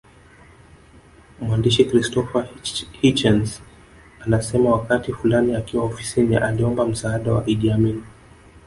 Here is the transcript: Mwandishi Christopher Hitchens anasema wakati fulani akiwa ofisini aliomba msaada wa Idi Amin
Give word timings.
Mwandishi 1.41 1.85
Christopher 1.85 2.49
Hitchens 3.01 3.61
anasema 4.19 4.69
wakati 4.71 5.13
fulani 5.13 5.55
akiwa 5.55 5.83
ofisini 5.83 6.35
aliomba 6.35 6.85
msaada 6.87 7.33
wa 7.33 7.45
Idi 7.47 7.71
Amin 7.71 8.03